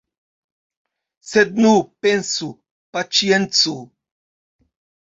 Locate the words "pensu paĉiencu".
2.07-3.79